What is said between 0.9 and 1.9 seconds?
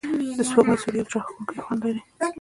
یو زړه راښکونکی خوند